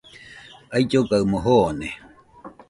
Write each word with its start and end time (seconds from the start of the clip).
Aullogaɨmo 0.75 1.37
joone. 1.45 1.89